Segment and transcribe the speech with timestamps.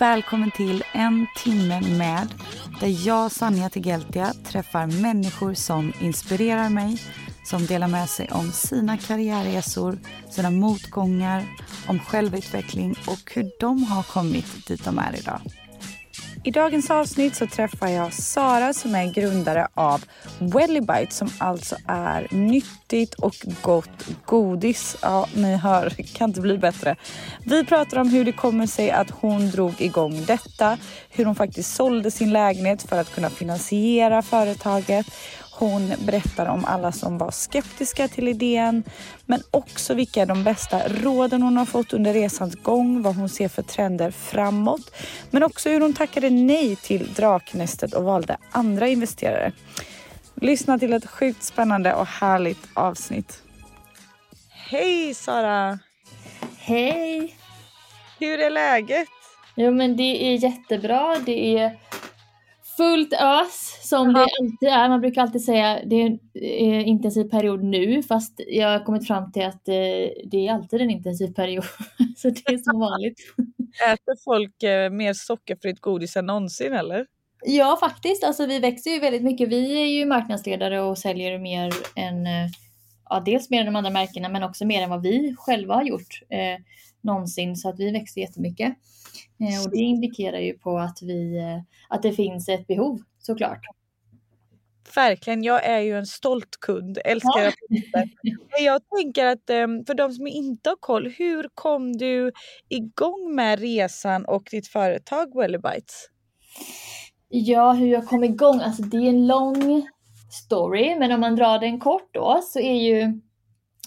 [0.00, 2.34] Välkommen till En timme med
[2.80, 7.02] där jag, Sanja Tegeltia, träffar människor som inspirerar mig
[7.44, 9.98] som delar med sig om sina karriärresor,
[10.30, 11.44] sina motgångar,
[11.86, 15.40] om självutveckling och hur de har kommit dit de är idag.
[16.44, 20.04] I dagens avsnitt så träffar jag Sara som är grundare av
[20.38, 24.96] Wellibite som alltså är nyttigt och gott godis.
[25.02, 26.96] Ja, ni hör, kan inte bli bättre.
[27.44, 30.78] Vi pratar om hur det kommer sig att hon drog igång detta,
[31.10, 35.06] hur hon faktiskt sålde sin lägenhet för att kunna finansiera företaget
[35.60, 38.82] hon berättar om alla som var skeptiska till idén,
[39.26, 43.48] men också vilka de bästa råden hon har fått under resans gång, vad hon ser
[43.48, 44.96] för trender framåt,
[45.30, 49.52] men också hur hon tackade nej till Draknästet och valde andra investerare.
[50.34, 53.42] Lyssna till ett sjukt spännande och härligt avsnitt.
[54.50, 55.78] Hej Sara!
[56.58, 57.36] Hej!
[58.18, 59.08] Hur är läget?
[59.54, 61.16] Jo men det är jättebra.
[61.26, 61.78] Det är
[62.80, 64.88] fullt ös som det alltid är.
[64.88, 69.32] Man brukar alltid säga det är en intensiv period nu fast jag har kommit fram
[69.32, 69.74] till att eh,
[70.30, 71.64] det är alltid en intensiv period.
[72.16, 73.18] Så det är som vanligt.
[73.92, 77.06] Äter folk eh, mer sockerfritt godis än någonsin eller?
[77.44, 79.48] Ja faktiskt, alltså vi växer ju väldigt mycket.
[79.48, 82.50] Vi är ju marknadsledare och säljer mer än, eh,
[83.08, 85.82] ja dels mer än de andra märkena men också mer än vad vi själva har
[85.82, 86.64] gjort eh,
[87.00, 88.74] någonsin så att vi växer jättemycket.
[89.40, 93.60] Eh, och det indikerar ju på att, vi, eh, att det finns ett behov såklart.
[94.94, 98.04] Verkligen, jag är ju en stolt kund, älskar ja.
[98.60, 102.32] Jag tänker att ehm, för de som inte har koll, hur kom du
[102.68, 106.08] igång med resan och ditt företag Wellybites?
[107.28, 109.88] Ja, hur jag kom igång, alltså det är en lång
[110.30, 113.20] story, men om man drar den kort då så är ju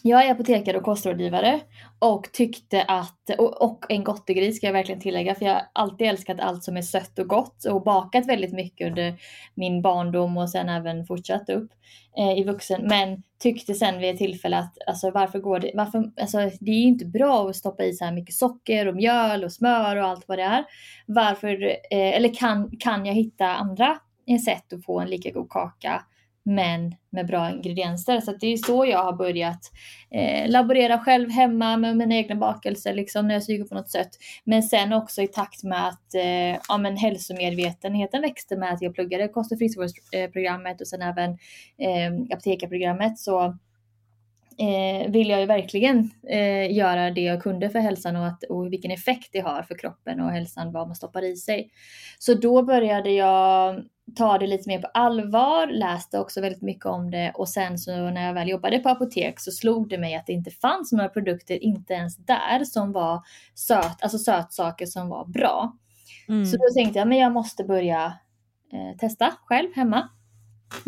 [0.05, 1.61] jag är apotekare och kostrådgivare
[1.99, 6.07] och tyckte att, och, och en gottegris ska jag verkligen tillägga, för jag har alltid
[6.07, 9.15] älskat allt som är sött och gott och bakat väldigt mycket under
[9.53, 11.71] min barndom och sen även fortsatt upp
[12.17, 12.87] eh, i vuxen.
[12.87, 16.75] Men tyckte sen vid ett tillfälle att alltså, varför går det, varför, alltså, det är
[16.75, 20.07] ju inte bra att stoppa i så här mycket socker och mjöl och smör och
[20.07, 20.65] allt vad det är.
[21.05, 23.97] Varför, eh, eller kan, kan jag hitta andra
[24.27, 26.03] eh, sätt att få en lika god kaka
[26.45, 28.19] men med bra ingredienser.
[28.19, 29.71] Så det är så jag har börjat
[30.11, 34.17] eh, laborera själv hemma med mina egna bakelser liksom, när jag suger på något sött.
[34.43, 38.95] Men sen också i takt med att eh, ja, men hälsomedvetenheten växte med att jag
[38.95, 41.29] pluggade kost och friskvårdsprogrammet och sen även
[41.77, 43.57] eh, apotekarprogrammet så
[44.57, 48.73] eh, vill jag ju verkligen eh, göra det jag kunde för hälsan och, att, och
[48.73, 51.71] vilken effekt det har för kroppen och hälsan vad man stoppar i sig.
[52.19, 53.83] Så då började jag
[54.15, 57.91] ta det lite mer på allvar, läste också väldigt mycket om det och sen så
[57.91, 61.09] när jag väl jobbade på apotek så slog det mig att det inte fanns några
[61.09, 63.21] produkter, inte ens där, som var
[63.55, 65.77] söt, alltså sötsaker som var bra.
[66.27, 66.45] Mm.
[66.45, 68.13] Så då tänkte jag, men jag måste börja
[68.73, 70.09] eh, testa själv hemma.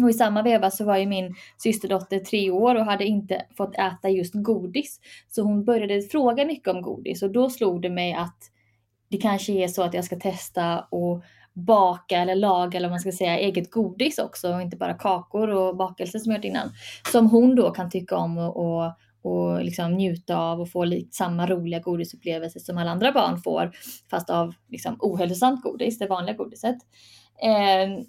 [0.03, 3.75] Och i samma veva så var ju min systerdotter tre år och hade inte fått
[3.75, 5.00] äta just godis.
[5.28, 8.38] Så hon började fråga mycket om godis och då slog det mig att
[9.09, 13.12] det kanske är så att jag ska testa och baka eller laga eller man ska
[13.12, 16.69] säga eget godis också och inte bara kakor och bakelser som jag gjort innan.
[17.12, 21.16] Som hon då kan tycka om och, och, och liksom njuta av och få lite
[21.16, 23.72] samma roliga godisupplevelse som alla andra barn får
[24.09, 26.78] fast av liksom ohälsosamt godis, det vanliga godiset.
[27.44, 28.06] Eh,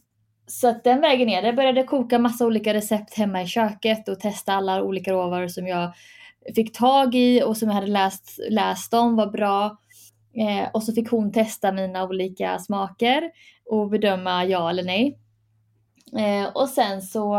[0.46, 4.20] så att den vägen ner, jag började koka massa olika recept hemma i köket och
[4.20, 5.92] testa alla olika råvaror som jag
[6.54, 9.78] fick tag i och som jag hade läst, läst om var bra.
[10.34, 13.30] Eh, och så fick hon testa mina olika smaker
[13.70, 15.18] och bedöma ja eller nej.
[16.18, 17.36] Eh, och sen så,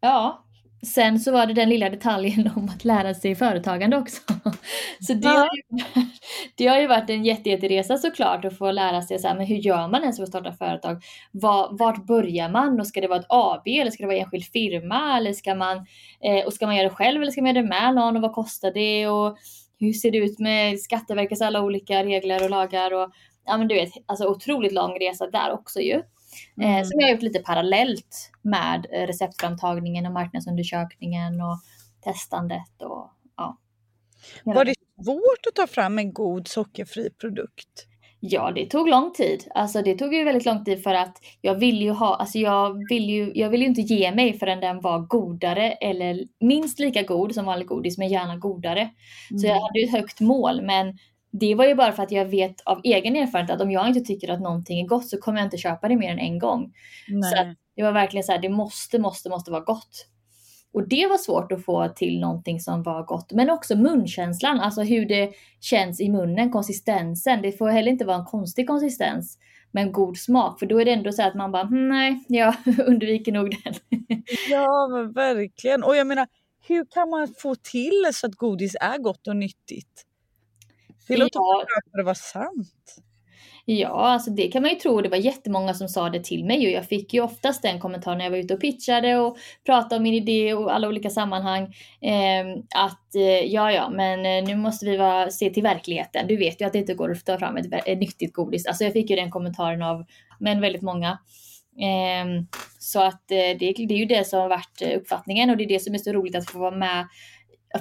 [0.00, 0.44] ja,
[0.82, 4.20] sen så var det den lilla detaljen om att lära sig företagande också.
[5.00, 5.62] Så det, har ju,
[6.54, 9.56] det har ju varit en jätteresa såklart att få lära sig så här, men hur
[9.56, 11.02] gör man ens för att starta företag?
[11.30, 14.44] Var, vart börjar man och ska det vara ett AB eller ska det vara enskild
[14.44, 15.76] firma eller ska man,
[16.24, 18.22] eh, och ska man göra det själv eller ska man göra det med någon och
[18.22, 19.08] vad kostar det?
[19.08, 19.38] Och,
[19.80, 23.12] hur ser det ut med Skatteverkets alla olika regler och lagar och
[23.46, 26.02] ja men du vet, alltså otroligt lång resa där också ju.
[26.60, 26.84] Mm.
[26.84, 31.58] som jag har gjort lite parallellt med receptframtagningen och marknadsundersökningen och
[32.04, 33.58] testandet och ja.
[34.44, 34.74] Var det
[35.04, 37.86] svårt att ta fram en god sockerfri produkt?
[38.20, 39.44] Ja, det tog lång tid.
[39.54, 42.88] Alltså det tog ju väldigt lång tid för att jag vill ju ha, alltså jag
[42.88, 47.02] vill ju, jag vill ju inte ge mig förrän den var godare eller minst lika
[47.02, 48.80] god som vanlig godis men gärna godare.
[48.80, 49.38] Mm.
[49.38, 49.62] Så jag mm.
[49.62, 50.98] hade ju ett högt mål men
[51.30, 54.00] det var ju bara för att jag vet av egen erfarenhet att om jag inte
[54.00, 56.72] tycker att någonting är gott så kommer jag inte köpa det mer än en gång.
[57.08, 57.30] Nej.
[57.30, 60.06] Så det var verkligen så här, det måste, måste, måste vara gott.
[60.72, 63.32] Och det var svårt att få till någonting som var gott.
[63.32, 65.30] Men också munkänslan, alltså hur det
[65.60, 67.42] känns i munnen, konsistensen.
[67.42, 69.38] Det får heller inte vara en konstig konsistens
[69.72, 70.58] men god smak.
[70.58, 72.54] För då är det ändå så att man bara, hm, nej, jag
[72.86, 73.74] undviker nog den.
[74.50, 75.84] ja, men verkligen.
[75.84, 76.26] Och jag menar,
[76.68, 80.04] hur kan man få till så att godis är gott och nyttigt?
[81.08, 81.64] Det låter ja.
[81.68, 83.02] som att det var sant.
[83.70, 85.00] Ja, alltså det kan man ju tro.
[85.00, 88.18] Det var jättemånga som sa det till mig och jag fick ju oftast den kommentaren
[88.18, 91.62] när jag var ute och pitchade och pratade om min idé och alla olika sammanhang.
[92.00, 96.26] Eh, att eh, ja, ja, men eh, nu måste vi vara, se till verkligheten.
[96.26, 98.66] Du vet ju att det inte går att ta fram ett, ett nyttigt godis.
[98.66, 100.04] Alltså jag fick ju den kommentaren av,
[100.40, 101.18] men väldigt många.
[101.80, 102.42] Eh,
[102.78, 105.68] så att eh, det, det är ju det som har varit uppfattningen och det är
[105.68, 107.06] det som är så roligt att få vara med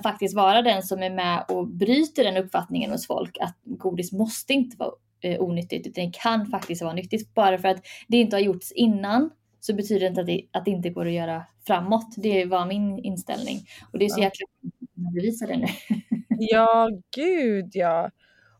[0.04, 4.54] faktiskt vara den som är med och bryter den uppfattningen hos folk att godis måste
[4.54, 4.92] inte vara
[5.22, 7.34] eh, onyttigt utan det kan faktiskt vara nyttigt.
[7.34, 9.30] Bara för att det inte har gjorts innan
[9.60, 12.16] så betyder det inte att det, att det inte går att göra framåt.
[12.18, 13.60] Det var min inställning.
[13.92, 15.68] Och det är så jäkla att bevisa det nu.
[16.30, 18.12] ja, gud ja.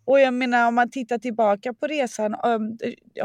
[0.06, 2.78] Och jag menar om man tittar tillbaka på resan, um,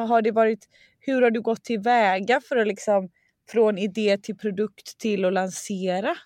[0.08, 0.68] har det varit,
[1.00, 3.08] hur har du gått tillväga för att liksom
[3.48, 6.16] från idé till produkt till att lansera?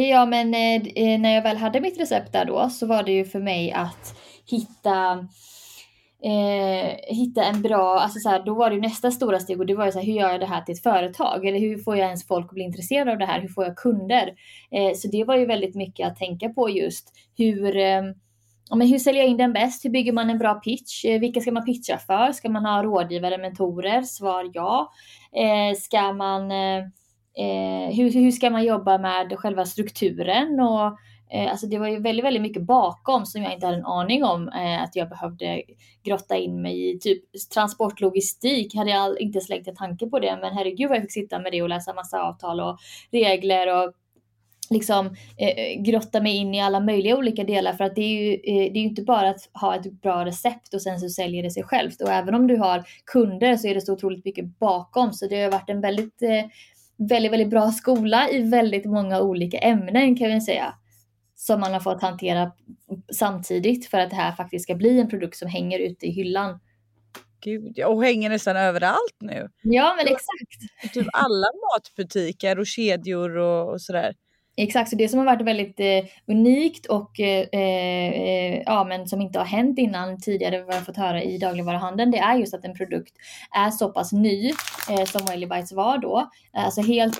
[0.00, 3.12] Ja, men eh, eh, när jag väl hade mitt recept där då så var det
[3.12, 4.14] ju för mig att
[4.50, 5.12] hitta
[6.22, 9.66] eh, hitta en bra, alltså så här, då var det ju nästa stora steg och
[9.66, 11.46] det var ju så här, hur gör jag det här till ett företag?
[11.46, 13.40] Eller hur får jag ens folk att bli intresserade av det här?
[13.40, 14.34] Hur får jag kunder?
[14.70, 18.02] Eh, så det var ju väldigt mycket att tänka på just hur eh,
[18.76, 19.84] men hur säljer jag in den bäst?
[19.84, 21.04] Hur bygger man en bra pitch?
[21.04, 22.32] Eh, vilka ska man pitcha för?
[22.32, 24.02] Ska man ha rådgivare, mentorer?
[24.02, 24.92] Svar ja.
[25.32, 26.84] Eh, ska man eh,
[27.38, 30.60] eh, hur, hur ska man jobba med själva strukturen?
[30.60, 30.86] Och
[31.34, 34.24] eh, alltså det var ju väldigt, väldigt mycket bakom som jag inte hade en aning
[34.24, 35.62] om eh, att jag behövde
[36.04, 36.98] grotta in mig i.
[36.98, 37.22] Typ
[37.54, 41.38] transportlogistik hade jag inte slängt en tanke på det, men herregud vad jag fick sitta
[41.38, 42.78] med det och läsa massa avtal och
[43.10, 43.92] regler och
[44.70, 47.72] liksom eh, grotta mig in i alla möjliga olika delar.
[47.72, 50.74] För att det är ju eh, det är inte bara att ha ett bra recept
[50.74, 52.02] och sen så säljer det sig självt.
[52.02, 55.12] Och även om du har kunder så är det så otroligt mycket bakom.
[55.12, 56.44] Så det har varit en väldigt eh,
[56.98, 60.74] väldigt, väldigt bra skola i väldigt många olika ämnen kan vi säga.
[61.34, 62.52] Som man har fått hantera
[63.12, 66.60] samtidigt för att det här faktiskt ska bli en produkt som hänger ute i hyllan.
[67.40, 69.48] Gud, och hänger nästan överallt nu.
[69.62, 70.94] Ja men exakt.
[70.94, 74.14] Typ alla matbutiker och kedjor och, och sådär.
[74.60, 79.20] Exakt, så det som har varit väldigt eh, unikt och eh, eh, ja, men som
[79.20, 82.64] inte har hänt innan tidigare vad jag fått höra i dagligvaruhandeln, det är just att
[82.64, 83.12] en produkt
[83.56, 84.52] är så pass ny
[84.90, 86.30] eh, som Wiley Bites var då.
[86.56, 87.18] Eh, alltså helt,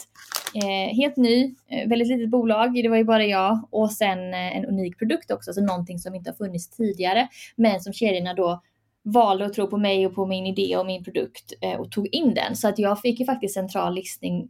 [0.55, 4.57] eh, helt ny, eh, väldigt litet bolag, det var ju bara jag och sen eh,
[4.57, 8.63] en unik produkt också, alltså någonting som inte har funnits tidigare, men som kedjorna då
[9.05, 12.35] valde att tro på mig och på min idé och min produkt och tog in
[12.35, 12.57] den.
[12.57, 14.49] Så att jag fick ju faktiskt central listning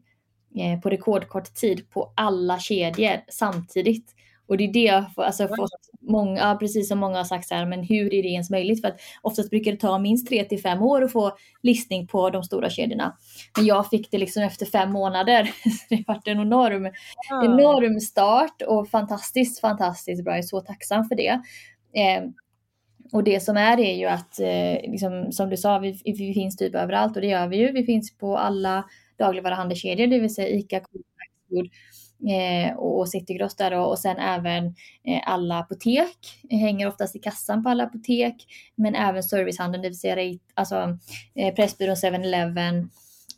[0.82, 4.14] på rekordkort tid på alla kedjor samtidigt.
[4.48, 7.54] Och det är det jag får, alltså, fått många, precis som många har sagt så
[7.54, 8.80] här, men hur är det ens möjligt?
[8.80, 12.30] För att oftast brukar det ta minst tre till fem år att få listning på
[12.30, 13.16] de stora kedjorna.
[13.56, 15.50] Men jag fick det liksom efter fem månader.
[15.88, 16.84] det har varit en enorm,
[17.30, 17.44] ja.
[17.44, 20.32] enorm start och fantastiskt, fantastiskt bra.
[20.32, 21.40] Jag är så tacksam för det.
[21.92, 22.24] Eh,
[23.12, 26.56] och det som är är ju att, eh, liksom, som du sa, vi, vi finns
[26.56, 27.72] typ överallt och det gör vi ju.
[27.72, 28.84] Vi finns på alla
[29.18, 31.06] dagligvaruhandelskedjor, det vill säga ICA, Coop,
[32.30, 34.66] eh, och Citygross där och, och sen även
[35.04, 36.18] eh, alla apotek
[36.50, 40.98] hänger oftast i kassan på alla apotek, men även servicehandeln, det vill säga alltså,
[41.34, 42.90] eh, Pressbyrån 7-Eleven,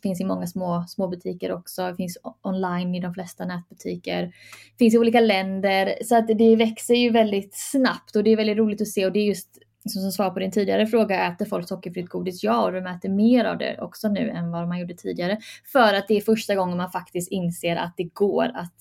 [0.03, 1.95] finns i många små, små butiker också.
[1.95, 4.33] Finns online i de flesta nätbutiker.
[4.79, 5.95] finns i olika länder.
[6.03, 9.11] Så att det växer ju väldigt snabbt och det är väldigt roligt att se och
[9.11, 9.57] det är just
[9.89, 12.43] som svar på din tidigare fråga, äter folk sockerfritt godis?
[12.43, 15.37] Ja, och de äter mer av det också nu än vad man gjorde tidigare.
[15.71, 18.75] För att det är första gången man faktiskt inser att det går att,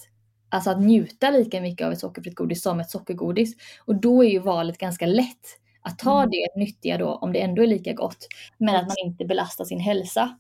[0.49, 3.57] alltså att njuta lika mycket av ett sockerfritt godis som ett sockergodis.
[3.85, 6.31] Och då är ju valet ganska lätt att ta mm.
[6.31, 8.27] det nyttiga då, om det ändå är lika gott,
[8.59, 10.39] men att man inte belastar sin hälsa.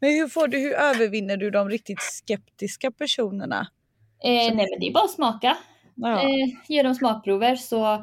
[0.00, 3.68] Men hur, får du, hur övervinner du de riktigt skeptiska personerna?
[4.24, 5.56] Eh, nej men det är bara att smaka.
[5.94, 6.22] Ja.
[6.22, 8.02] eh, ge dem smakprover så, eh,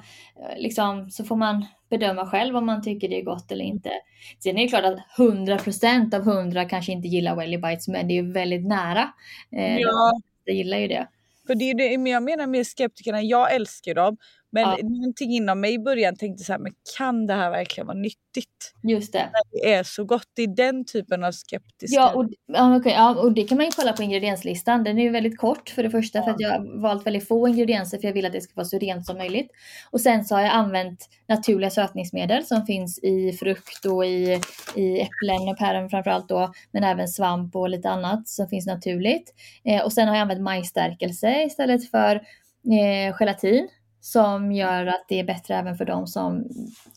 [0.58, 3.92] liksom, så får man bedöma själv om man tycker det är gott eller inte.
[4.40, 8.18] Sen är det klart att 100% av 100 kanske inte gillar Welly Bites men det
[8.18, 9.14] är väldigt nära.
[9.52, 10.22] Eh, ja.
[10.46, 11.08] De gillar ju det.
[11.48, 14.18] För det är det jag menar med skeptikerna, jag älskar dem
[14.52, 14.78] men ja.
[14.82, 18.74] någonting inom mig i början tänkte så här, men kan det här verkligen vara nyttigt?
[18.84, 19.20] Just det.
[19.20, 20.28] När det är så gott.
[20.34, 21.96] Det är den typen av skeptiska.
[21.96, 24.84] Ja och, ja, okay, ja, och det kan man ju kolla på ingredienslistan.
[24.84, 26.24] Den är ju väldigt kort för det första ja.
[26.24, 28.66] för att jag har valt väldigt få ingredienser för jag vill att det ska vara
[28.66, 29.52] så rent som möjligt.
[29.92, 34.42] Och sen så har jag använt naturliga sötningsmedel som finns i frukt och i,
[34.76, 36.52] i äpplen och päron framförallt då.
[36.72, 39.34] Men även svamp och lite annat som finns naturligt.
[39.64, 43.68] Eh, och sen har jag använt majsstärkelse istället för eh, gelatin
[44.02, 46.46] som gör att det är bättre även för de som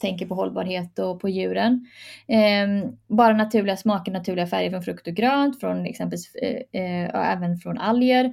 [0.01, 1.87] tänker på hållbarhet och på djuren.
[2.29, 7.59] Eh, bara naturliga smaker, naturliga färger från frukt och grönt, från exempelvis eh, eh, även
[7.59, 8.25] från alger.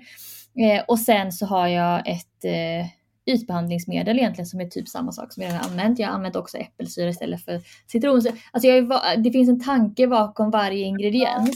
[0.59, 2.87] Eh, och sen så har jag ett eh,
[3.25, 5.99] ytbehandlingsmedel egentligen som är typ samma sak som jag redan använt.
[5.99, 8.33] Jag har använt också äppelsyra istället för citronsyra.
[8.51, 8.91] Alltså jag
[9.23, 11.51] det finns en tanke bakom varje ingrediens.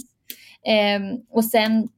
[0.68, 1.90] Eh, och sen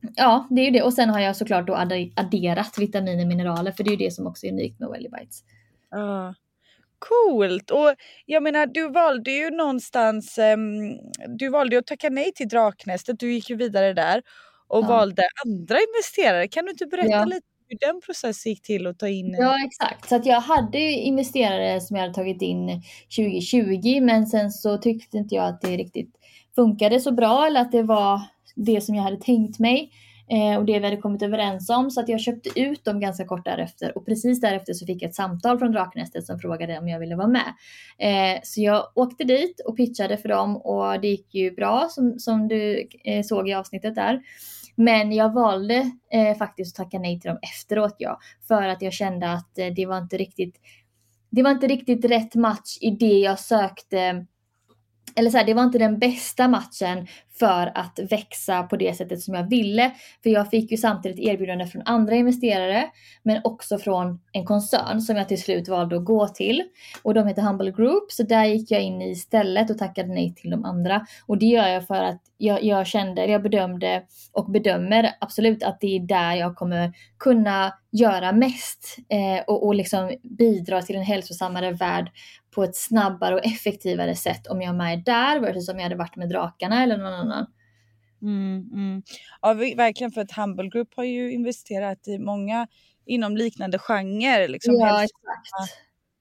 [0.00, 0.82] Ja, det är ju det.
[0.82, 1.74] Och sen har jag såklart då
[2.16, 5.08] adderat vitaminer och mineraler för det är ju det som också är unikt med Welly
[5.08, 5.42] Bites.
[5.90, 6.34] Ja.
[6.98, 7.70] Coolt!
[7.70, 7.94] Och
[8.26, 10.98] jag menar du valde ju någonstans, um,
[11.38, 14.22] du valde att tacka nej till Draknästet, du gick ju vidare där
[14.68, 14.88] och ja.
[14.88, 16.48] valde andra investerare.
[16.48, 17.24] Kan du inte berätta ja.
[17.24, 19.36] lite hur den processen gick till att ta in?
[19.38, 22.82] Ja exakt, så att jag hade investerare som jag hade tagit in
[23.16, 26.14] 2020 men sen så tyckte inte jag att det riktigt
[26.54, 28.20] funkade så bra eller att det var
[28.58, 29.90] det som jag hade tänkt mig
[30.30, 31.90] eh, och det vi hade kommit överens om.
[31.90, 35.08] Så att jag köpte ut dem ganska kort därefter och precis därefter så fick jag
[35.08, 37.54] ett samtal från Draknästet som frågade om jag ville vara med.
[37.98, 42.18] Eh, så jag åkte dit och pitchade för dem och det gick ju bra som,
[42.18, 44.20] som du eh, såg i avsnittet där.
[44.74, 48.18] Men jag valde eh, faktiskt att tacka nej till dem efteråt ja.
[48.48, 50.56] För att jag kände att eh, det var inte riktigt
[51.30, 54.26] det var inte riktigt rätt match i det jag sökte
[55.18, 57.06] eller så här, det var inte den bästa matchen
[57.38, 59.90] för att växa på det sättet som jag ville.
[60.22, 62.90] För jag fick ju samtidigt erbjudande från andra investerare
[63.22, 66.62] men också från en koncern som jag till slut valde att gå till.
[67.02, 70.34] Och de heter Humble Group så där gick jag in i istället och tackade nej
[70.34, 71.06] till de andra.
[71.26, 74.02] Och det gör jag för att jag, jag kände, jag bedömde
[74.32, 79.74] och bedömer absolut att det är där jag kommer kunna göra mest eh, och, och
[79.74, 82.10] liksom bidra till en hälsosammare värld
[82.54, 85.96] på ett snabbare och effektivare sätt om jag är med där versus om jag hade
[85.96, 87.46] varit med drakarna eller någon annan.
[88.22, 89.02] Mm, mm.
[89.42, 92.66] Ja verkligen för att Humble Group har ju investerat i många
[93.06, 94.48] inom liknande genre.
[94.48, 95.78] Liksom ja exakt.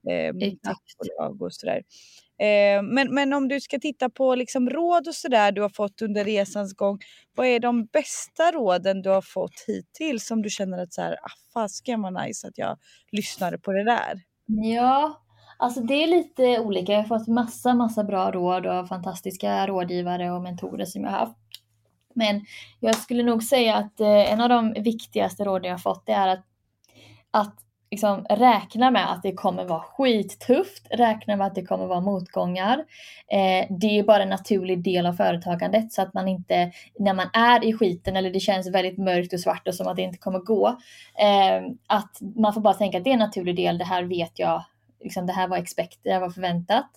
[0.09, 1.41] Eh, exakt.
[1.41, 1.83] och sådär.
[2.39, 6.01] Eh, men, men om du ska titta på liksom råd och sådär du har fått
[6.01, 6.99] under resans gång.
[7.35, 11.13] Vad är de bästa råden du har fått hittills som du känner att så här,
[11.13, 12.77] ah, fasiken vad nice att jag
[13.11, 14.21] lyssnade på det där?
[14.47, 15.26] Ja,
[15.57, 16.91] Alltså det är lite olika.
[16.91, 21.19] Jag har fått massa, massa bra råd och fantastiska rådgivare och mentorer som jag har
[21.19, 21.37] haft.
[22.13, 22.45] Men
[22.79, 26.45] jag skulle nog säga att eh, en av de viktigaste råden jag fått är att,
[27.31, 27.55] att
[27.91, 32.77] liksom räkna med att det kommer vara skittufft, räkna med att det kommer vara motgångar.
[33.31, 37.29] Eh, det är bara en naturlig del av företagandet så att man inte, när man
[37.33, 40.17] är i skiten eller det känns väldigt mörkt och svart och som att det inte
[40.17, 40.67] kommer gå,
[41.19, 44.39] eh, att man får bara tänka att det är en naturlig del, det här vet
[44.39, 44.63] jag
[45.03, 46.89] liksom, det här var expect, det här var förväntat.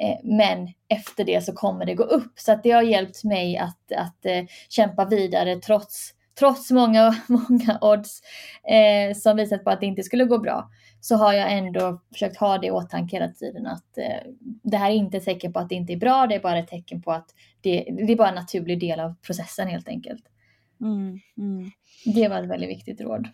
[0.00, 2.32] Eh, men efter det så kommer det gå upp.
[2.38, 7.78] Så att det har hjälpt mig att, att eh, kämpa vidare trots, trots många, många
[7.80, 8.22] odds
[8.64, 10.70] eh, som visat på att det inte skulle gå bra.
[11.00, 14.30] Så har jag ändå försökt ha det i åtanke hela tiden att eh,
[14.62, 16.58] det här är inte ett tecken på att det inte är bra, det är bara
[16.58, 20.24] ett tecken på att det, det är bara en naturlig del av processen helt enkelt.
[20.80, 21.70] Mm, mm.
[22.04, 23.28] Det var ett väldigt viktigt råd.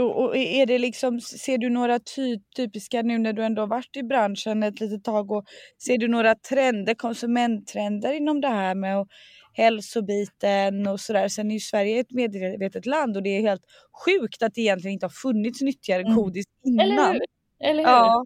[0.00, 4.02] Och, är det liksom, ser du några ty typiska nu när du ändå varit i
[4.02, 5.44] branschen ett litet tag och
[5.86, 9.08] ser du några trender, konsumenttrender inom det här med och
[9.52, 11.28] hälsobiten och sådär.
[11.28, 13.62] Sen är ju Sverige ett medvetet land och det är helt
[14.04, 16.14] sjukt att det egentligen inte har funnits nyttigare mm.
[16.14, 16.90] godis innan.
[16.90, 17.20] Eller hur?
[17.60, 17.90] Eller hur?
[17.90, 18.24] Ja.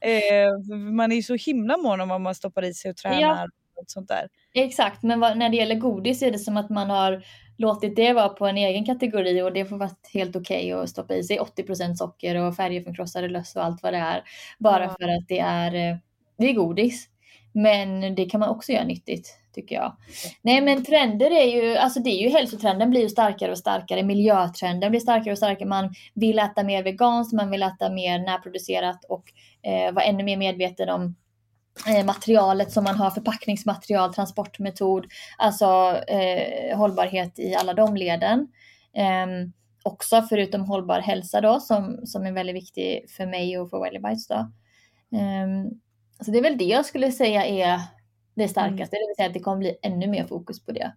[0.00, 3.20] eh, man är ju så himla mån om vad man stoppar i sig och tränar.
[3.20, 3.48] Ja.
[3.76, 4.28] Och sånt där.
[4.54, 7.24] Exakt, men vad, när det gäller godis är det som att man har
[7.56, 10.90] låtit det vara på en egen kategori och det får vara helt okej okay att
[10.90, 14.22] stoppa i sig 80% socker och färger från krossade löss och allt vad det är.
[14.58, 14.96] Bara ja.
[15.00, 15.96] för att det är, eh,
[16.38, 17.08] det är godis.
[17.52, 19.96] Men det kan man också göra nyttigt tycker jag.
[20.42, 24.02] Nej men trender är ju, alltså det är ju hälsotrenden blir ju starkare och starkare.
[24.02, 25.68] Miljötrenden blir starkare och starkare.
[25.68, 29.24] Man vill äta mer veganskt, man vill äta mer närproducerat och
[29.62, 31.14] eh, vara ännu mer medveten om
[32.04, 35.06] materialet som man har, förpackningsmaterial, transportmetod,
[35.38, 35.64] alltså
[36.08, 38.48] eh, hållbarhet i alla de leden.
[38.96, 39.26] Eh,
[39.82, 44.26] också förutom hållbar hälsa då som, som är väldigt viktig för mig och för Wellybites
[44.26, 44.50] då.
[45.14, 45.80] Um,
[46.20, 47.80] så det är väl det jag skulle säga är
[48.34, 49.02] det starkaste, mm.
[49.02, 50.92] det vill säga att det kommer bli ännu mer fokus på det.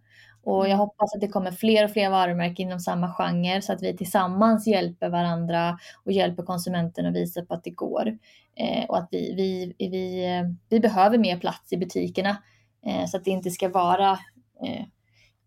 [0.48, 0.78] Och jag mm.
[0.78, 4.66] hoppas att det kommer fler och fler varumärken inom samma genre så att vi tillsammans
[4.66, 8.18] hjälper varandra och hjälper konsumenten och visar på att det går.
[8.54, 10.26] Eh, och att vi, vi, vi,
[10.68, 12.42] vi behöver mer plats i butikerna
[12.86, 14.18] eh, så att det inte ska vara
[14.64, 14.84] eh,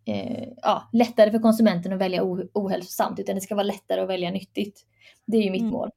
[0.05, 4.31] eh ja, lättare för konsumenten att välja ohälsosamt utan det ska vara lättare att välja
[4.31, 4.85] nyttigt.
[5.25, 5.73] Det är ju mitt mm.
[5.73, 5.89] mål.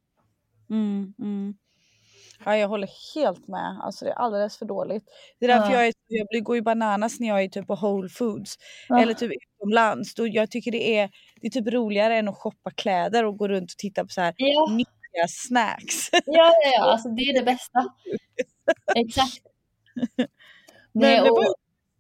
[0.70, 1.54] Mm, mm.
[2.44, 3.80] Ja, jag håller helt med.
[3.82, 5.04] Alltså det är alldeles för dåligt.
[5.38, 5.78] Det är därför ja.
[5.78, 8.58] jag, är, jag går ju bananas när jag är typ på Whole Foods.
[8.88, 9.00] Ja.
[9.00, 10.14] Eller typ utomlands.
[10.14, 11.10] Då jag tycker det är,
[11.40, 14.20] det är typ roligare än att shoppa kläder och gå runt och titta på så
[14.20, 14.66] här ja.
[14.70, 16.10] nyttiga snacks.
[16.12, 16.20] Ja,
[16.64, 16.82] ja, ja.
[16.82, 17.84] Alltså det är det bästa.
[18.96, 19.42] Exakt.
[20.92, 21.36] Nej, Men, och...
[21.36, 21.54] var,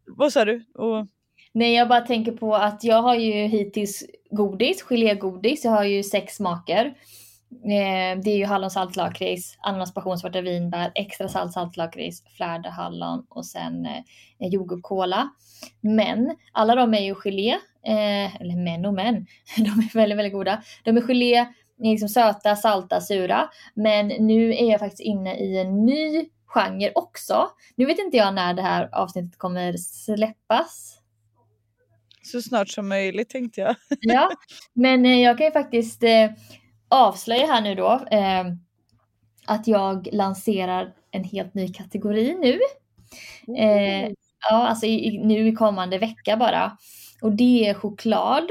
[0.06, 0.64] vad sa du?
[0.74, 1.06] Och...
[1.52, 5.64] Nej, jag bara tänker på att jag har ju hittills godis, gelégodis.
[5.64, 6.94] Jag har ju sex smaker.
[7.64, 13.46] Eh, det är ju hallon saltlakrits, ananas passionsvarta vinbär, extra salt saltlakrits, flärda hallon och
[13.46, 15.30] sen eh, jordgubbskola.
[15.80, 17.50] Men alla de är ju gelé,
[17.86, 19.14] eh, eller men och men,
[19.56, 20.62] de är väldigt, väldigt goda.
[20.84, 21.46] De är gelé,
[21.78, 23.50] liksom söta, salta, sura.
[23.74, 27.50] Men nu är jag faktiskt inne i en ny genre också.
[27.76, 31.00] Nu vet inte jag när det här avsnittet kommer släppas.
[32.22, 33.76] Så snart som möjligt tänkte jag.
[34.00, 34.30] ja,
[34.72, 36.30] men eh, jag kan ju faktiskt eh,
[36.94, 38.44] avslöja här nu då eh,
[39.46, 42.58] att jag lanserar en helt ny kategori nu.
[43.58, 44.08] Eh,
[44.50, 46.76] ja, alltså i, nu i kommande vecka bara.
[47.22, 48.44] Och det är choklad.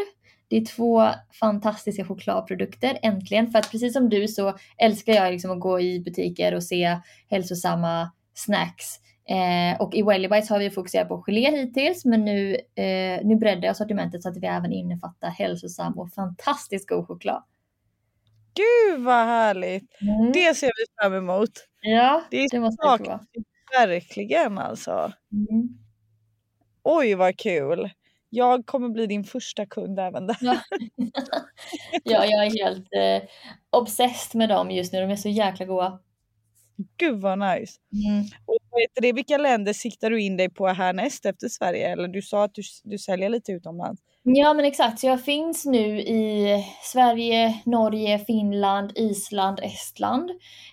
[0.47, 1.09] Det är två
[1.39, 3.51] fantastiska chokladprodukter äntligen.
[3.51, 6.97] För att precis som du så älskar jag liksom att gå i butiker och se
[7.29, 8.99] hälsosamma snacks.
[9.29, 13.67] Eh, och i Wellybites har vi fokuserat på gelé hittills men nu, eh, nu breddar
[13.67, 17.43] jag sortimentet så att vi även innefattar hälsosam och fantastiskt god choklad.
[18.55, 20.01] Gud vad härligt!
[20.01, 20.31] Mm.
[20.31, 21.49] Det ser vi fram emot.
[21.81, 23.19] Ja, det, det måste jag prova.
[23.71, 25.13] Verkligen alltså.
[25.31, 25.77] Mm.
[26.83, 27.89] Oj vad kul!
[28.29, 30.37] Jag kommer bli din första kund även där.
[30.41, 30.57] Ja,
[32.03, 33.29] ja jag är helt eh,
[33.69, 35.01] obsessed med dem just nu.
[35.01, 35.99] De är så jäkla goda.
[36.97, 37.73] Gud vad nice.
[38.05, 38.23] Mm.
[38.45, 41.89] Och vet det, vilka länder siktar du in dig på härnäst efter Sverige?
[41.89, 44.01] Eller du sa att du, du säljer lite utomlands.
[44.25, 50.29] Ja men exakt, så jag finns nu i Sverige, Norge, Finland, Island, Estland.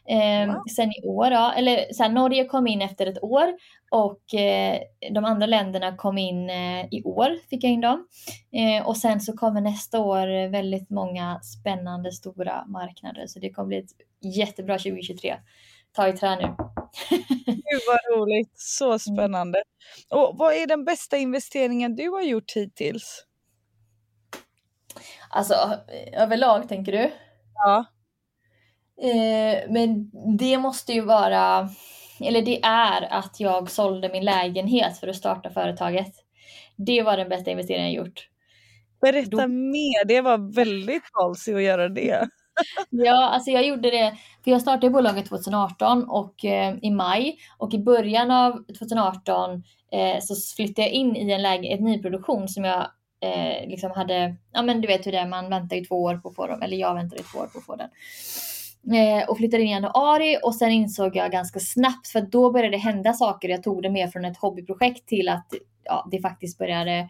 [0.09, 0.63] Eh, wow.
[0.77, 1.53] Sen i år, ja.
[1.53, 3.55] eller så här, Norge kom in efter ett år
[3.91, 4.81] och eh,
[5.15, 8.07] de andra länderna kom in eh, i år, fick jag in dem.
[8.53, 13.69] Eh, och sen så kommer nästa år väldigt många spännande stora marknader så det kommer
[13.69, 15.37] bli ett jättebra 2023.
[15.93, 16.43] Ta i trä nu.
[17.47, 18.99] Gud vad roligt, så mm.
[18.99, 19.59] spännande.
[19.59, 20.25] Mm.
[20.25, 23.27] Och vad är den bästa investeringen du har gjort hittills?
[25.31, 25.55] Alltså
[26.13, 27.11] överlag tänker du?
[27.55, 27.85] Ja.
[29.03, 31.69] Eh, men det måste ju vara,
[32.21, 36.15] eller det är att jag sålde min lägenhet för att starta företaget.
[36.77, 38.29] Det var den bästa investeringen jag gjort.
[39.01, 39.49] Berätta Då...
[39.49, 42.29] mer, det var väldigt falskt att göra det
[42.91, 47.75] ja, alltså jag gjorde det, för jag startade bolaget 2018 och eh, i maj och
[47.75, 52.87] i början av 2018 eh, så flyttade jag in i en ett nyproduktion som jag
[53.21, 56.17] eh, liksom hade, ja men du vet hur det är, man väntar ju två år
[56.17, 57.89] på att få dem, eller jag väntade två år på att få den.
[58.89, 62.77] Eh, och flyttade in i januari och sen insåg jag ganska snabbt, för då började
[62.77, 63.49] det hända saker.
[63.49, 65.47] Jag tog det mer från ett hobbyprojekt till att
[65.85, 67.09] ja, det faktiskt började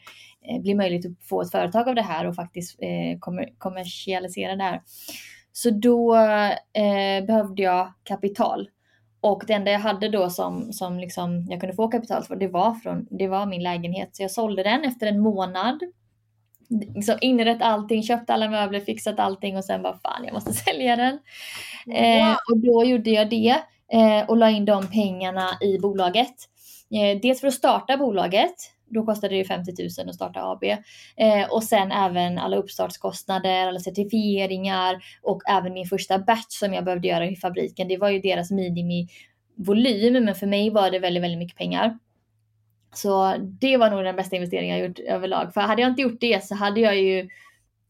[0.49, 4.57] eh, bli möjligt att få ett företag av det här och faktiskt eh, kommer, kommersialisera
[4.57, 4.83] det här.
[5.53, 6.17] Så då
[6.73, 8.69] eh, behövde jag kapital.
[9.21, 12.49] Och det enda jag hade då som, som liksom jag kunde få kapital för, det
[12.49, 14.17] var, från, det var min lägenhet.
[14.17, 15.81] Så jag sålde den efter en månad
[16.71, 20.97] liksom inrett allting, köpt alla möbler, fixat allting och sen bara fan jag måste sälja
[20.97, 21.19] den.
[21.95, 23.57] Eh, och då gjorde jag det
[23.93, 26.35] eh, och la in de pengarna i bolaget.
[26.95, 28.55] Eh, dels för att starta bolaget,
[28.91, 30.65] då kostade det 50 000 att starta AB.
[31.17, 36.85] Eh, och sen även alla uppstartskostnader, alla certifieringar och även min första batch som jag
[36.85, 37.89] behövde göra i fabriken.
[37.89, 41.99] Det var ju deras minimivolym men för mig var det väldigt, väldigt mycket pengar.
[42.95, 45.55] Så det var nog den bästa investeringen jag gjort överlag.
[45.55, 47.29] För hade jag inte gjort det så hade jag ju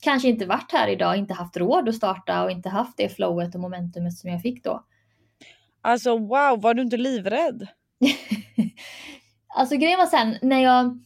[0.01, 3.55] kanske inte varit här idag, inte haft råd att starta och inte haft det flowet
[3.55, 4.85] och momentumet som jag fick då.
[5.83, 7.67] Alltså wow, var du inte livrädd?
[9.55, 10.99] alltså grejen var sen när jag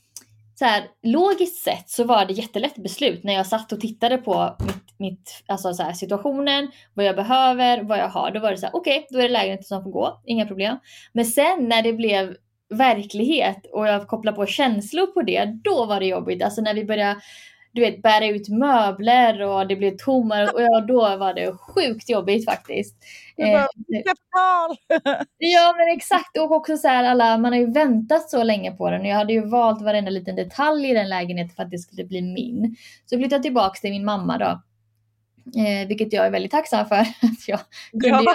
[0.55, 4.57] så här, logiskt sett så var det jättelätt beslut när jag satt och tittade på
[4.67, 8.31] mitt, mitt, alltså så här, situationen, vad jag behöver, vad jag har.
[8.31, 10.47] Då var det så här, okej, okay, då är det lägenheten som får gå, inga
[10.47, 10.77] problem.
[11.13, 12.37] Men sen när det blev
[12.75, 16.43] verklighet och jag kopplar på känslor på det, då var det jobbigt.
[16.43, 17.21] Alltså när vi började
[17.75, 22.11] du vet, bära ut möbler och det blev tommare och ja, då var det sjukt
[22.11, 22.97] jobbigt faktiskt.
[23.37, 23.53] Eh,
[24.05, 24.77] kapital!
[25.39, 28.91] ja men exakt och också så här alla, man har ju väntat så länge på
[28.91, 31.79] den och jag hade ju valt varenda liten detalj i den lägenheten för att det
[31.79, 32.77] skulle bli min.
[33.07, 34.63] Så flyttade tillbaka till min mamma då.
[35.61, 37.61] Eh, vilket jag är väldigt tacksam för att jag
[37.91, 38.23] kunde ja.
[38.23, 38.35] göra.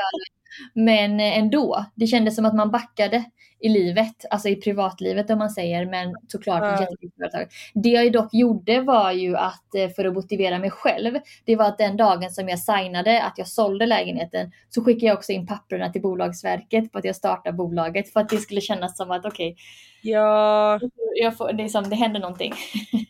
[0.74, 3.24] Men ändå, det kändes som att man backade
[3.62, 6.88] i livet, alltså i privatlivet om man säger, men såklart ja.
[7.18, 7.48] företag.
[7.74, 11.66] Det jag dock gjorde var ju att, eh, för att motivera mig själv, det var
[11.66, 15.48] att den dagen som jag signade att jag sålde lägenheten så skickade jag också in
[15.48, 19.26] papperna till Bolagsverket på att jag startar bolaget för att det skulle kännas som att
[19.26, 19.56] okej, okay,
[20.02, 20.80] Ja.
[21.16, 22.54] Jag får, det, är som, det händer någonting.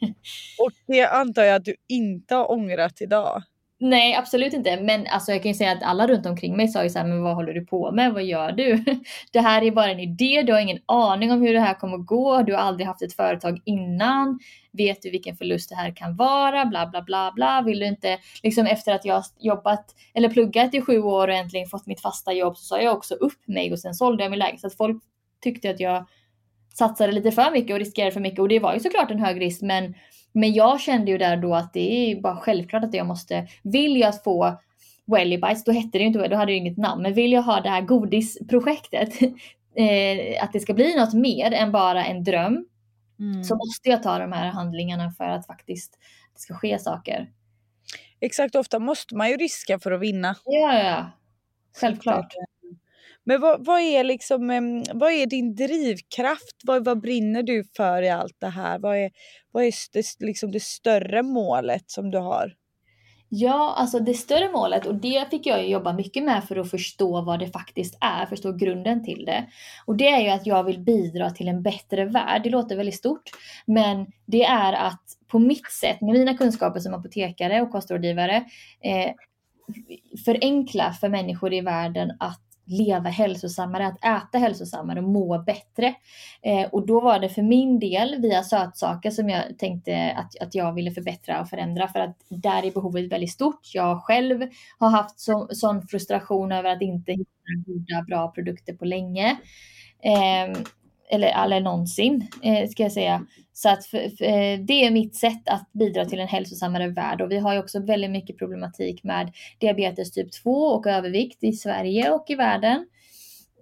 [0.59, 3.43] Och det antar jag att du inte har ångrat idag?
[3.81, 4.81] Nej, absolut inte.
[4.81, 7.07] Men alltså, jag kan ju säga att alla runt omkring mig sa ju så här,
[7.07, 8.13] men vad håller du på med?
[8.13, 8.83] Vad gör du?
[9.31, 10.43] Det här är bara en idé.
[10.43, 12.41] Du har ingen aning om hur det här kommer att gå.
[12.41, 14.39] Du har aldrig haft ett företag innan.
[14.71, 16.65] Vet du vilken förlust det här kan vara?
[16.65, 17.61] Bla, bla, bla, bla.
[17.65, 21.67] Vill du inte, liksom efter att jag jobbat eller pluggat i sju år och äntligen
[21.67, 24.39] fått mitt fasta jobb så sa jag också upp mig och sen sålde jag min
[24.39, 24.61] lägenhet.
[24.61, 25.03] Så att folk
[25.43, 26.05] tyckte att jag
[26.73, 29.41] satsade lite för mycket och riskerade för mycket och det var ju såklart en hög
[29.41, 29.93] risk men
[30.31, 33.99] men jag kände ju där då att det är bara självklart att jag måste, vill
[33.99, 34.59] jag få
[35.05, 37.41] Welly Bites, då hette det ju inte då hade det inget namn, men vill jag
[37.41, 39.21] ha det här godisprojektet,
[39.75, 42.65] eh, att det ska bli något mer än bara en dröm,
[43.19, 43.43] mm.
[43.43, 45.97] så måste jag ta de här handlingarna för att faktiskt
[46.33, 47.29] det ska ske saker.
[48.21, 50.35] Exakt, ofta måste man ju riska för att vinna.
[50.45, 51.11] Ja, ja.
[51.81, 52.33] Självklart.
[53.29, 54.47] Men vad, vad, är liksom,
[54.93, 56.61] vad är din drivkraft?
[56.63, 58.79] Vad, vad brinner du för i allt det här?
[58.79, 59.11] Vad är,
[59.51, 62.53] vad är det, liksom det större målet som du har?
[63.29, 67.21] Ja, alltså det större målet och det fick jag jobba mycket med för att förstå
[67.21, 69.45] vad det faktiskt är, förstå grunden till det.
[69.85, 72.43] Och det är ju att jag vill bidra till en bättre värld.
[72.43, 73.29] Det låter väldigt stort,
[73.65, 78.35] men det är att på mitt sätt, med mina kunskaper som apotekare och kostrådgivare,
[78.83, 79.11] eh,
[80.25, 85.93] förenkla för människor i världen att leva hälsosammare, att äta hälsosammare och må bättre.
[86.41, 90.55] Eh, och då var det för min del via sötsaker som jag tänkte att, att
[90.55, 93.73] jag ville förbättra och förändra för att där är behovet väldigt stort.
[93.73, 94.47] Jag själv
[94.79, 97.31] har haft så, sån frustration över att inte hitta
[97.65, 99.37] goda, bra produkter på länge.
[100.03, 100.57] Eh,
[101.11, 103.25] eller, eller någonsin eh, ska jag säga.
[103.61, 107.21] Så att för, för, eh, det är mitt sätt att bidra till en hälsosammare värld
[107.21, 111.53] och vi har ju också väldigt mycket problematik med diabetes typ 2 och övervikt i
[111.53, 112.85] Sverige och i världen.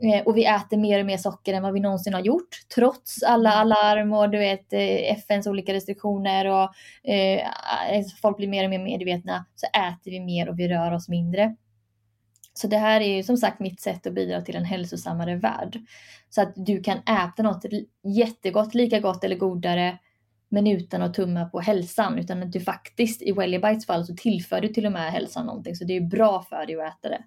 [0.04, 3.24] Eh, och vi äter mer och mer socker än vad vi någonsin har gjort trots
[3.24, 6.70] alla alarm och du vet eh, FNs olika restriktioner och
[7.12, 7.42] eh,
[8.22, 11.56] folk blir mer och mer medvetna så äter vi mer och vi rör oss mindre.
[12.58, 15.80] Så det här är ju som sagt mitt sätt att bidra till en hälsosammare värld.
[16.30, 17.66] Så att du kan äta något
[18.04, 19.98] jättegott, lika gott eller godare
[20.50, 22.20] men utan att tumma på hälsan.
[22.20, 25.76] Utan att du faktiskt, i WellyBites fall, så tillför du till och med hälsan någonting.
[25.76, 27.24] Så det är bra för dig att äta det.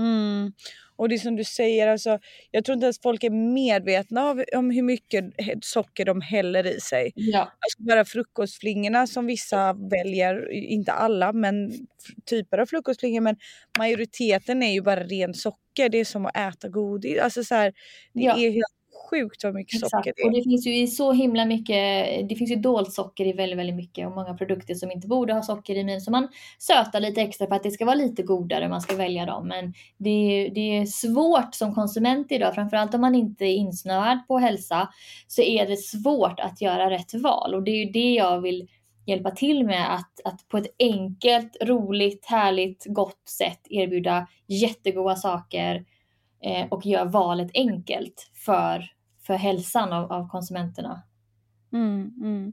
[0.00, 0.52] Mm.
[0.96, 2.18] Och det som du säger, alltså,
[2.50, 5.24] jag tror inte ens folk är medvetna av, om hur mycket
[5.62, 7.12] socker de häller i sig.
[7.14, 7.40] Ja.
[7.40, 11.72] Alltså bara frukostflingorna som vissa väljer, inte alla men
[12.26, 13.36] typer av frukostflingor men
[13.78, 15.88] majoriteten är ju bara ren socker.
[15.88, 17.20] Det är som att äta godis.
[17.20, 17.72] Alltså så här,
[18.12, 18.36] det ja.
[18.36, 18.79] är helt
[19.10, 19.90] sjukt vad mycket Exakt.
[19.90, 20.26] socker det är.
[20.26, 23.76] Och det finns ju så himla mycket, det finns ju dolt socker i väldigt, väldigt
[23.76, 27.20] mycket och många produkter som inte borde ha socker i men som man sötar lite
[27.20, 29.48] extra för att det ska vara lite godare man ska välja dem.
[29.48, 34.18] Men det är, det är svårt som konsument idag, framförallt om man inte är insnöad
[34.28, 34.88] på hälsa,
[35.26, 38.68] så är det svårt att göra rätt val och det är ju det jag vill
[39.06, 45.84] hjälpa till med att, att på ett enkelt, roligt, härligt, gott sätt erbjuda jättegoda saker
[46.42, 48.90] eh, och göra valet enkelt för
[49.30, 51.02] för hälsan av, av konsumenterna.
[51.72, 52.52] Mm, mm.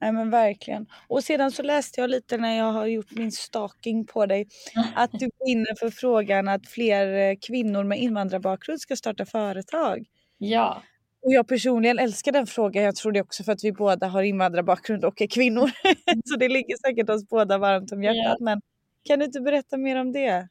[0.00, 0.86] Nej men verkligen.
[1.08, 4.48] Och sedan så läste jag lite när jag har gjort min stalking på dig
[4.94, 10.04] att du brinner för frågan att fler eh, kvinnor med invandrarbakgrund ska starta företag.
[10.38, 10.82] Ja.
[11.22, 12.82] Och jag personligen älskar den frågan.
[12.82, 15.70] Jag tror det också för att vi båda har invandrarbakgrund och är kvinnor.
[16.24, 18.36] så det ligger säkert oss båda varmt om hjärtat.
[18.38, 18.44] Ja.
[18.44, 18.60] Men
[19.04, 20.48] kan du inte berätta mer om det?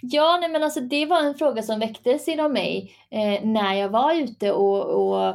[0.00, 3.88] Ja, nej men alltså det var en fråga som väcktes inom mig eh, när jag
[3.88, 5.34] var ute och, och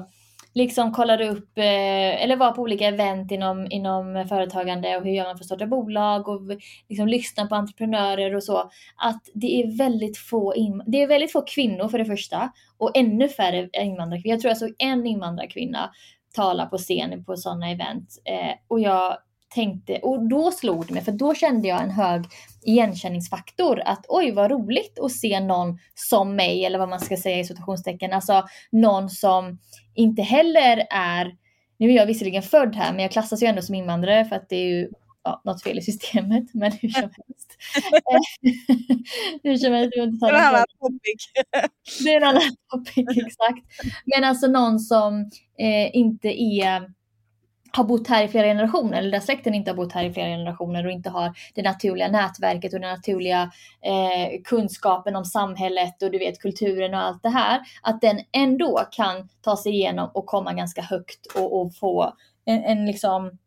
[0.53, 5.23] liksom kollade upp eh, eller var på olika event inom, inom företagande och hur gör
[5.23, 6.41] man för att starta bolag och
[6.89, 8.57] liksom lyssna på entreprenörer och så.
[8.95, 12.91] Att det är väldigt få, in, det är väldigt få kvinnor för det första och
[12.97, 14.33] ännu färre invandrarkvinnor.
[14.33, 15.91] Jag tror jag såg en invandrarkvinna
[16.33, 19.17] tala på scen på sådana event eh, och jag
[19.53, 22.25] tänkte, och då slog det mig, för då kände jag en hög
[22.61, 23.81] igenkänningsfaktor.
[23.85, 27.45] Att oj vad roligt att se någon som mig, eller vad man ska säga i
[27.45, 28.13] situationstecken.
[28.13, 29.59] Alltså någon som
[29.95, 31.35] inte heller är
[31.77, 34.49] nu är jag visserligen född här men jag klassas ju ändå som invandrare för att
[34.49, 34.89] det är ju
[35.23, 37.57] ja, något fel i systemet, men hur som helst.
[39.43, 41.31] hur som helst, det är en annan topic.
[42.03, 43.65] det är en annan topic, exakt.
[44.05, 46.93] Men alltså någon som eh, inte är
[47.77, 50.27] har bott här i flera generationer eller där släkten inte har bott här i flera
[50.27, 56.11] generationer och inte har det naturliga nätverket och den naturliga eh, kunskapen om samhället och
[56.11, 57.61] du vet kulturen och allt det här.
[57.81, 62.13] Att den ändå kan ta sig igenom och komma ganska högt och, och få
[62.45, 63.37] en, en liksom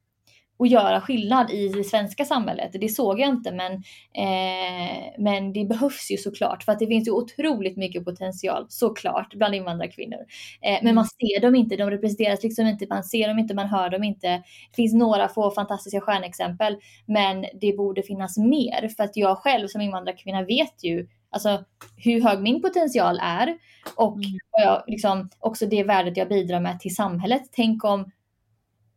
[0.57, 2.71] och göra skillnad i det svenska samhället.
[2.73, 3.73] Det såg jag inte men,
[4.13, 9.35] eh, men det behövs ju såklart för att det finns ju otroligt mycket potential såklart
[9.35, 10.19] bland invandrarkvinnor.
[10.63, 10.95] Eh, men mm.
[10.95, 14.05] man ser dem inte, de representeras liksom inte, man ser dem inte, man hör dem
[14.05, 14.29] inte.
[14.71, 19.69] Det finns några få fantastiska stjärnexempel men det borde finnas mer för att jag själv
[19.69, 21.65] som invandrarkvinna vet ju alltså
[21.97, 23.59] hur hög min potential är
[23.97, 24.39] och mm.
[24.51, 27.43] jag, liksom, också det värdet jag bidrar med till samhället.
[27.53, 28.11] Tänk om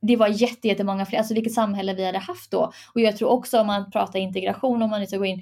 [0.01, 2.71] det var jättemånga fler, alltså vilket samhälle vi hade haft då.
[2.93, 5.41] Och jag tror också om man pratar integration, om man ska gå in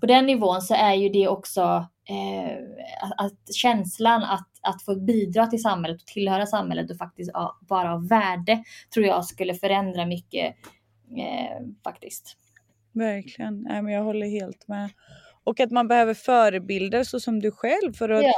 [0.00, 2.56] på den nivån så är ju det också eh,
[3.16, 7.92] att, känslan att, att få bidra till samhället och tillhöra samhället och faktiskt ja, vara
[7.92, 10.56] av värde tror jag skulle förändra mycket
[11.16, 12.36] eh, faktiskt.
[12.92, 14.90] Verkligen, Nej, men jag håller helt med.
[15.44, 18.32] Och att man behöver förebilder så som du själv för att ja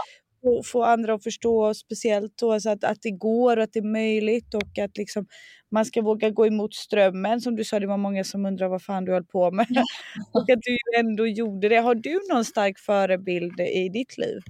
[0.47, 3.79] få, få andra att förstå, speciellt då, alltså att, att det går och att det
[3.79, 5.27] är möjligt och att liksom,
[5.71, 7.41] man ska våga gå emot strömmen.
[7.41, 9.67] Som du sa, det var många som undrar vad fan du höll på med.
[10.33, 11.77] Och att du ändå gjorde det.
[11.77, 14.41] Har du någon stark förebild i ditt liv?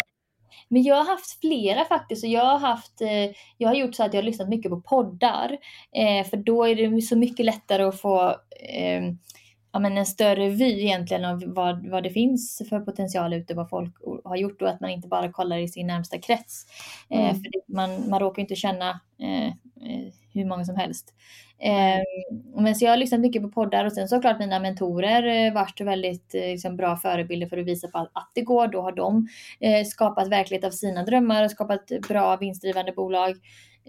[0.69, 2.25] Men jag har haft flera faktiskt.
[2.25, 4.81] Och jag, har haft, eh, jag har gjort så att jag har lyssnat mycket på
[4.81, 5.59] poddar.
[5.97, 8.29] Eh, för då är det så mycket lättare att få
[8.79, 9.03] eh,
[9.77, 13.69] ja, men en större vy egentligen av vad, vad det finns för potential ute, vad
[13.71, 16.67] folk har gjort och att man inte bara kollar i sin närmsta krets.
[17.11, 17.31] Eh, mm.
[17.31, 21.15] Eh, för man, man råkar inte känna eh, eh, hur många som helst.
[21.59, 22.03] Eh,
[22.63, 25.81] men så jag har lyssnat mycket på poddar och sen såklart mina mentorer eh, varit
[25.81, 28.69] väldigt eh, liksom, bra förebilder för att visa på att, det går.
[28.69, 29.29] Då har de
[29.87, 33.37] skapat verklighet av sina drömmar och skapat bra vinstdrivande bolag.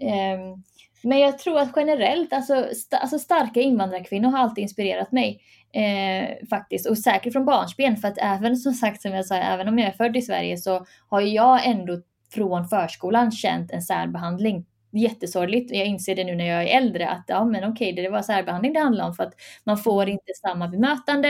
[0.00, 0.62] Ehm,
[1.02, 5.40] men jag tror att generellt, alltså, st alltså starka invandrarkvinnor har alltid inspirerat mig.
[5.72, 6.86] Eh, faktiskt.
[6.86, 9.88] Och säkert från barnsben för att även som sagt som jag sa, även om jag
[9.88, 12.00] är född i Sverige så har jag ändå
[12.34, 14.66] från förskolan känt en särbehandling.
[14.92, 15.74] Jättesorgligt.
[15.74, 18.72] Jag inser det nu när jag är äldre att ja men okej det var särbehandling
[18.72, 19.34] det handlade om för att
[19.64, 21.28] man får inte samma bemötande.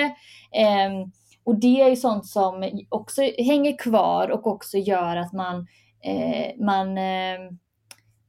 [0.53, 0.91] Eh,
[1.45, 5.67] och det är ju sånt som också hänger kvar och också gör att man,
[6.05, 7.39] eh, man eh,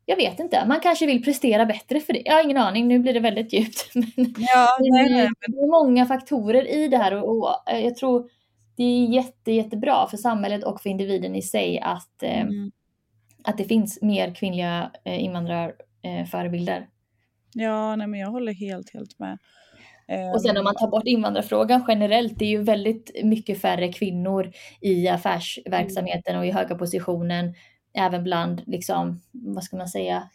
[0.10, 2.22] jag vet inte, man kanske vill prestera bättre för det.
[2.26, 3.91] Jag har ingen aning, nu blir det väldigt djupt.
[3.95, 5.30] Men, ja, nej, nej.
[5.48, 8.30] Det är många faktorer i det här och, och, jag tror
[8.76, 12.72] det är jätte, jättebra för samhället och för individen i sig att, eh, mm.
[13.43, 16.78] att det finns mer kvinnliga eh, invandrarförebilder.
[16.78, 19.38] Eh, ja, nej, men jag håller helt, helt med.
[20.34, 24.52] Och sen om man tar bort invandrarfrågan generellt, det är ju väldigt mycket färre kvinnor
[24.82, 27.54] i affärsverksamheten och i höga positionen
[27.93, 30.30] även bland, liksom, vad ska man säga,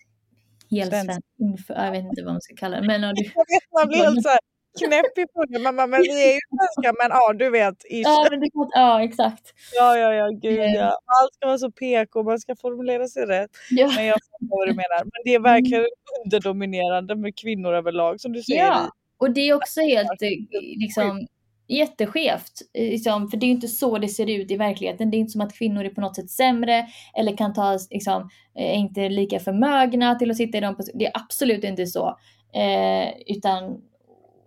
[0.70, 1.20] helsvensk
[1.68, 2.86] Jag vet inte vad man ska kalla det.
[2.86, 3.30] Men, du,
[3.72, 4.38] man blir helt så här
[4.78, 5.74] knäpp i munnen.
[5.74, 7.74] Man men vi är ju svenska men ja du vet.
[7.90, 9.52] Ja, men det, ja exakt.
[9.74, 10.86] Ja ja ja gud ja.
[10.86, 13.50] Allt ska vara så PK, man ska formulera sig rätt.
[13.70, 13.92] Ja.
[13.96, 15.04] Men jag fattar vad du menar.
[15.04, 15.90] Men det är verkligen mm.
[16.24, 18.64] underdominerande med kvinnor överlag som du säger.
[18.64, 20.28] Ja, och det är också helt eh,
[20.76, 21.26] liksom
[21.68, 22.62] jätteskevt.
[22.74, 25.11] Eh, liksom, för det är ju inte så det ser ut i verkligheten.
[25.11, 26.87] Det är inte som att kvinnor är på något sätt sämre
[27.18, 31.12] eller kan ta, liksom, är inte lika förmögna till att sitta i de Det är
[31.14, 32.18] absolut inte så.
[32.55, 33.81] Eh, utan,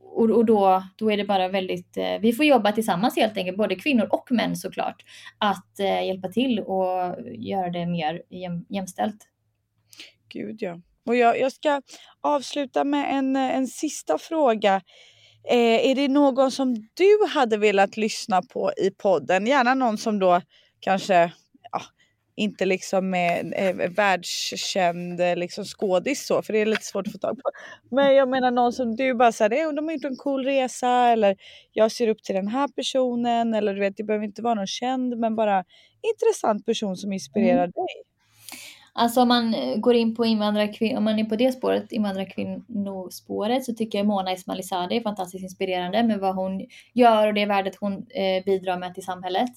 [0.04, 3.58] och, och då, då är det bara väldigt, eh, vi får jobba tillsammans helt enkelt,
[3.58, 5.04] både kvinnor och män såklart,
[5.38, 9.28] att eh, hjälpa till och göra det mer jäm, jämställt.
[10.30, 10.82] Gud ja.
[11.06, 11.82] Och jag, jag ska
[12.22, 14.82] avsluta med en, eh, en sista fråga.
[15.44, 19.48] Eh, är det någon som du hade velat lyssna på i podden?
[19.48, 20.42] Gärna någon som då
[20.80, 21.32] kanske
[21.72, 21.82] ja,
[22.36, 27.20] inte liksom är eh, världskänd liksom skådis så, för det är lite svårt att få
[27.20, 27.52] tag på.
[27.96, 31.36] Men jag menar någon som du bara säger, de har gjort en cool resa eller
[31.74, 34.68] jag ser upp till den här personen eller du vet, det behöver inte vara någon
[34.68, 35.64] känd men bara
[36.14, 37.72] intressant person som inspirerar mm.
[37.72, 38.17] dig.
[39.00, 43.66] Alltså om man eh, går in på invandrarkvinnor, om man är på det spåret, invandrarkvinnospåret,
[43.66, 47.76] så tycker jag Mona Ismailzadeh är fantastiskt inspirerande med vad hon gör och det värdet
[47.76, 49.50] hon eh, bidrar med till samhället.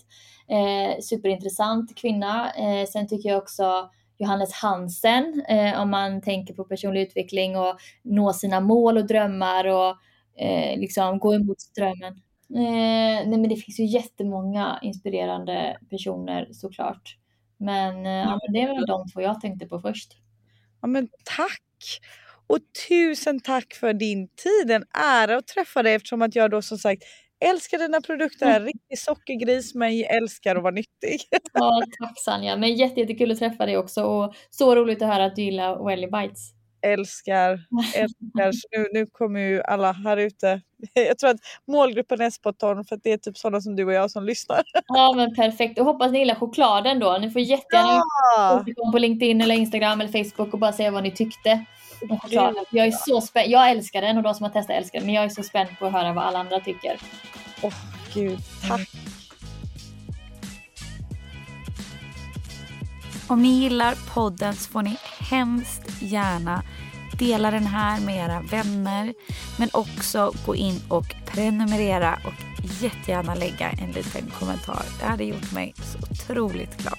[0.48, 2.52] Eh, superintressant kvinna.
[2.52, 7.76] Eh, sen tycker jag också Johannes Hansen, eh, om man tänker på personlig utveckling och
[8.02, 9.96] nå sina mål och drömmar och
[10.42, 12.12] eh, liksom gå emot strömmen.
[12.54, 17.19] Eh, nej men det finns ju jättemånga inspirerande personer såklart.
[17.60, 20.12] Men, eh, ja, men det väl de två jag tänkte på först.
[20.82, 21.62] Ja men tack!
[22.46, 24.70] Och tusen tack för din tid.
[24.70, 27.02] En ära att träffa dig eftersom att jag då som sagt
[27.44, 28.46] älskar dina produkter.
[28.46, 28.64] Mm.
[28.64, 31.20] Riktig sockergris men älskar att vara nyttig.
[31.52, 32.56] Ja, tack Sanja.
[32.56, 36.06] Men jättekul att träffa dig också och så roligt att höra att du gillar Welly
[36.06, 37.50] Bites älskar,
[37.96, 38.52] älskar.
[38.52, 40.60] Så nu, nu kommer ju alla här ute.
[40.94, 43.84] Jag tror att målgruppen är spot on för att det är typ sådana som du
[43.84, 44.62] och jag som lyssnar.
[44.86, 47.18] Ja men perfekt och hoppas ni gillar chokladen då.
[47.20, 48.02] Ni får jättegärna
[48.36, 48.64] ja!
[48.92, 51.64] på LinkedIn eller Instagram eller Facebook och bara säga vad ni tyckte.
[52.70, 53.50] Jag är så spänd.
[53.50, 55.68] Jag älskar den och de som har testat älskar den men jag är så spänd
[55.78, 56.96] på att höra vad alla andra tycker.
[57.62, 57.74] Åh oh,
[58.14, 58.38] gud,
[58.68, 58.88] tack.
[63.30, 66.62] Om ni gillar podden så får ni hemskt gärna
[67.18, 69.14] dela den här med era vänner
[69.58, 74.82] men också gå in och prenumerera och jättegärna lägga en liten kommentar.
[75.00, 76.98] Det hade gjort mig så otroligt glad.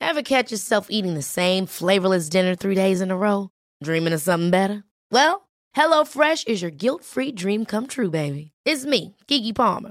[0.00, 3.48] Have catch yourself eating the same flavorless dinner three days in a row?
[3.84, 4.82] Dreaming of something better?
[5.10, 5.40] Well,
[5.76, 8.52] hello fresh is your guilt free dream come true baby.
[8.68, 9.90] It's me, Gigi Palmer.